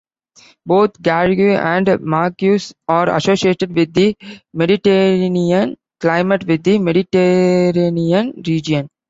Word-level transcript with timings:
Both 0.65 0.99
garrigue 0.99 1.59
and 1.63 1.85
maquis 2.01 2.73
are 2.87 3.15
associated 3.15 3.75
with 3.75 3.93
the 3.93 4.15
Mediterranean 4.51 5.77
climate 5.99 6.47
within 6.47 6.83
the 6.83 6.91
Mediterranean 6.91 8.41
region. 8.47 8.87